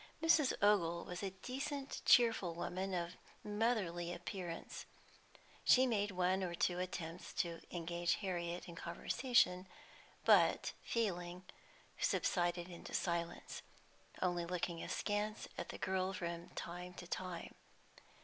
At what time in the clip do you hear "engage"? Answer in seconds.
7.69-8.15